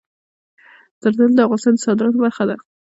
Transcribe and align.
زردالو 1.01 1.35
د 1.37 1.39
افغانستان 1.47 1.73
د 1.75 1.83
صادراتو 1.85 2.21
برخه 2.25 2.43
ده. 2.49 2.55